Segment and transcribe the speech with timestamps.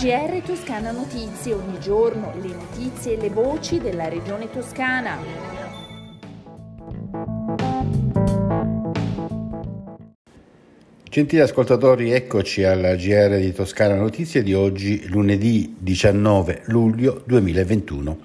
[0.00, 5.18] GR Toscana Notizie, ogni giorno le notizie e le voci della regione toscana.
[11.02, 18.18] Gentili ascoltatori, eccoci al GR di Toscana Notizie di oggi, lunedì 19 luglio 2021.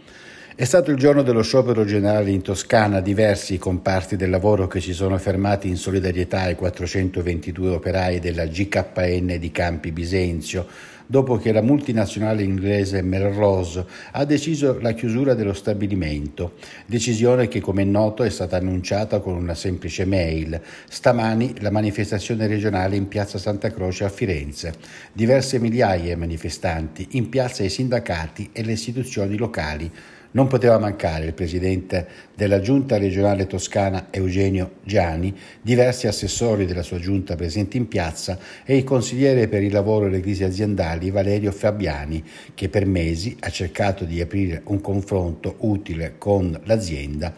[0.55, 4.93] È stato il giorno dello sciopero generale in Toscana, diversi comparti del lavoro che si
[4.93, 10.65] sono fermati in solidarietà ai 422 operai della GKN di Campi Bisenzio,
[11.05, 16.53] dopo che la multinazionale inglese Melrose ha deciso la chiusura dello stabilimento,
[16.85, 20.59] decisione che come è noto è stata annunciata con una semplice mail.
[20.87, 24.73] Stamani la manifestazione regionale in piazza Santa Croce a Firenze.
[25.11, 29.91] Diverse migliaia di manifestanti, in piazza i sindacati e le istituzioni locali.
[30.35, 36.99] Non poteva mancare il presidente della giunta regionale toscana Eugenio Giani, diversi assessori della sua
[36.99, 41.51] giunta presenti in piazza e il consigliere per il lavoro e le crisi aziendali Valerio
[41.51, 47.33] Fabiani, che per mesi ha cercato di aprire un confronto utile con l'azienda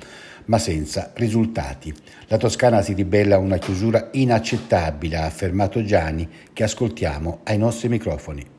[0.47, 1.93] ma senza risultati.
[2.27, 7.89] La Toscana si ribella a una chiusura inaccettabile, ha affermato Gianni, che ascoltiamo ai nostri
[7.89, 8.55] microfoni.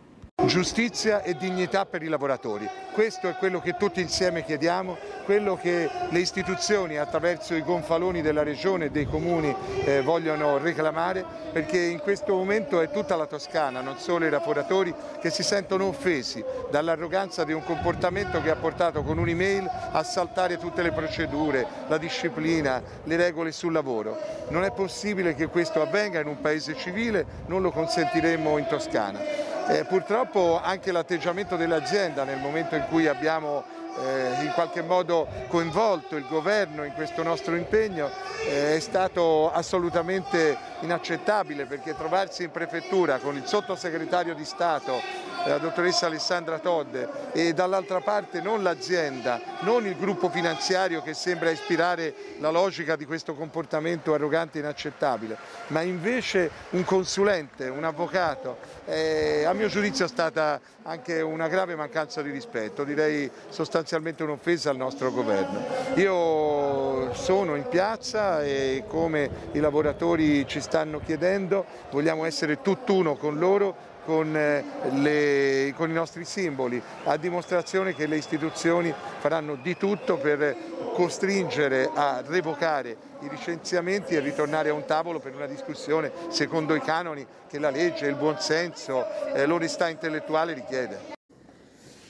[0.47, 2.67] Giustizia e dignità per i lavoratori.
[2.93, 4.97] Questo è quello che tutti insieme chiediamo,
[5.29, 11.23] quello che le istituzioni attraverso i gonfaloni della regione e dei comuni eh, vogliono reclamare
[11.53, 15.85] perché in questo momento è tutta la Toscana, non solo i lavoratori, che si sentono
[15.85, 21.67] offesi dall'arroganza di un comportamento che ha portato con un'email a saltare tutte le procedure,
[21.89, 24.17] la disciplina, le regole sul lavoro.
[24.49, 29.21] Non è possibile che questo avvenga in un paese civile, non lo consentiremo in Toscana.
[29.69, 36.17] Eh, purtroppo anche l'atteggiamento dell'azienda nel momento in cui abbiamo eh, in qualche modo coinvolto
[36.17, 38.11] il governo in questo nostro impegno
[38.47, 45.59] eh, è stato assolutamente inaccettabile perché trovarsi in prefettura con il sottosegretario di Stato la
[45.59, 52.15] dottoressa Alessandra Todde e dall'altra parte non l'azienda, non il gruppo finanziario che sembra ispirare
[52.39, 55.37] la logica di questo comportamento arrogante e inaccettabile,
[55.69, 58.59] ma invece un consulente, un avvocato.
[58.85, 64.71] Eh, a mio giudizio è stata anche una grave mancanza di rispetto, direi sostanzialmente un'offesa
[64.71, 65.65] al nostro governo.
[65.95, 73.39] Io sono in piazza e come i lavoratori ci stanno chiedendo vogliamo essere tutt'uno con
[73.39, 79.77] loro con, eh, le, con, i nostri simboli, a dimostrazione che le istituzioni faranno di
[79.77, 80.57] tutto per
[80.95, 86.81] costringere a revocare i licenziamenti e ritornare a un tavolo per una discussione secondo i
[86.81, 89.05] canoni che la legge, il buonsenso,
[89.35, 91.18] eh, l'onestà intellettuale richiede.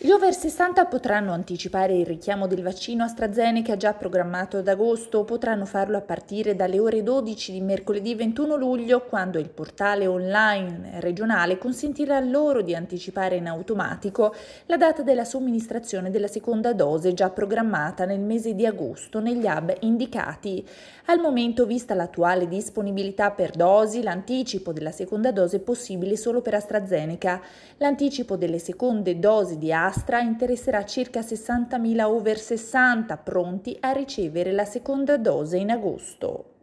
[0.01, 5.65] Gli over 60 potranno anticipare il richiamo del vaccino AstraZeneca già programmato ad agosto, potranno
[5.65, 11.59] farlo a partire dalle ore 12 di mercoledì 21 luglio, quando il portale online regionale
[11.59, 14.33] consentirà loro di anticipare in automatico
[14.67, 19.79] la data della somministrazione della seconda dose già programmata nel mese di agosto negli hub
[19.81, 20.65] indicati.
[21.07, 26.55] Al momento, vista l'attuale disponibilità per dosi, l'anticipo della seconda dose è possibile solo per
[26.55, 27.41] AstraZeneca.
[27.79, 34.53] L'anticipo delle seconde dosi di Astra Astra interesserà circa 60.000 over 60 pronti a ricevere
[34.53, 36.58] la seconda dose in agosto.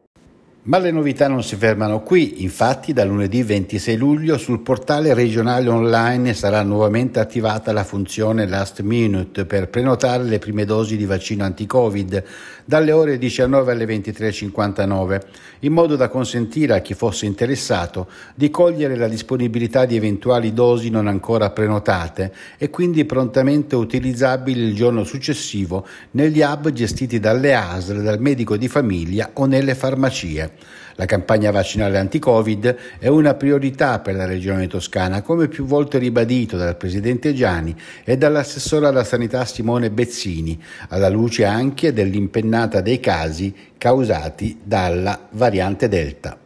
[0.67, 5.69] Ma le novità non si fermano qui, infatti da lunedì 26 luglio sul portale regionale
[5.69, 11.43] online sarà nuovamente attivata la funzione Last Minute per prenotare le prime dosi di vaccino
[11.43, 12.23] anti-Covid
[12.65, 15.21] dalle ore 19 alle 23.59,
[15.59, 20.89] in modo da consentire a chi fosse interessato di cogliere la disponibilità di eventuali dosi
[20.89, 28.01] non ancora prenotate e quindi prontamente utilizzabili il giorno successivo negli hub gestiti dalle ASL,
[28.01, 30.54] dal medico di famiglia o nelle farmacie.
[30.95, 36.55] La campagna vaccinale anti-Covid è una priorità per la Regione Toscana, come più volte ribadito
[36.57, 43.53] dal Presidente Gianni e dall'assessore alla sanità Simone Bezzini, alla luce anche dell'impennata dei casi
[43.77, 46.39] causati dalla variante Delta.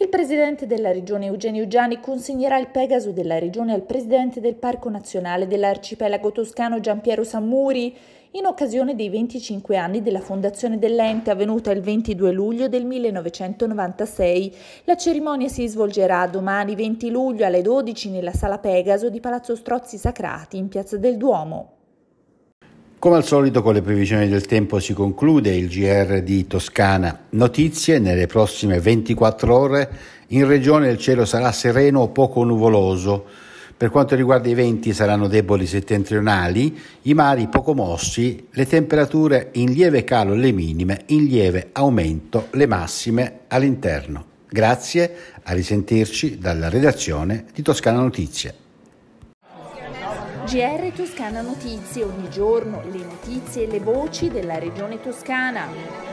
[0.00, 4.88] Il presidente della regione Eugenio Gianni consegnerà il Pegaso della regione al presidente del Parco
[4.88, 7.96] Nazionale dell'Arcipelago Toscano Giampiero Sammuri
[8.32, 14.54] in occasione dei 25 anni della fondazione dell'ente avvenuta il 22 luglio del 1996.
[14.84, 19.96] La cerimonia si svolgerà domani 20 luglio alle 12 nella Sala Pegaso di Palazzo Strozzi
[19.96, 21.72] Sacrati in Piazza del Duomo.
[22.98, 27.26] Come al solito con le previsioni del tempo si conclude il GR di Toscana.
[27.30, 29.90] Notizie nelle prossime 24 ore.
[30.28, 33.24] In regione il cielo sarà sereno o poco nuvoloso.
[33.78, 39.70] Per quanto riguarda i venti saranno deboli settentrionali, i mari poco mossi, le temperature in
[39.70, 44.24] lieve calo le minime, in lieve aumento le massime all'interno.
[44.48, 45.14] Grazie,
[45.44, 48.52] a risentirci dalla redazione di Toscana Notizie.
[50.44, 56.07] GR Toscana Notizie, ogni giorno le notizie e le voci della regione toscana.